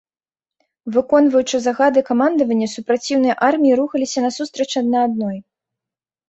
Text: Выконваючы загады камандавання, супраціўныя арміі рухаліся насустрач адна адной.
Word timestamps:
Выконваючы 0.93 1.55
загады 1.65 2.03
камандавання, 2.09 2.67
супраціўныя 2.75 3.35
арміі 3.49 3.75
рухаліся 3.81 4.25
насустрач 4.25 4.69
адна 4.83 4.99
адной. 5.11 5.37